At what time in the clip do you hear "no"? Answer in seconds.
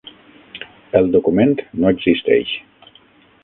1.83-1.95